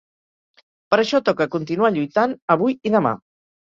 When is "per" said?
0.93-0.99